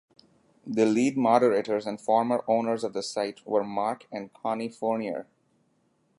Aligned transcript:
The 0.65 0.87
lead 0.87 1.15
moderators 1.15 1.85
and 1.85 2.01
former 2.01 2.43
owners 2.47 2.83
of 2.83 2.93
the 2.93 3.03
site 3.03 3.45
were 3.45 3.63
Mark 3.63 4.07
and 4.11 4.33
Connie 4.33 4.67
Fournier. 4.69 5.27